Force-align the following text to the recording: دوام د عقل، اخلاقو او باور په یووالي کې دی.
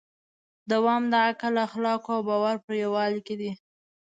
دوام 0.71 1.03
د 1.11 1.13
عقل، 1.27 1.53
اخلاقو 1.67 2.09
او 2.15 2.21
باور 2.29 2.55
په 2.65 2.71
یووالي 2.81 3.21
کې 3.27 3.35
دی. 3.41 3.51